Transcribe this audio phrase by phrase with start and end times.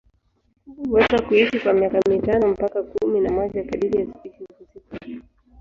[0.65, 4.97] Kuku huweza kuishi kwa miaka mitano mpaka kumi na moja kadiri ya spishi husika.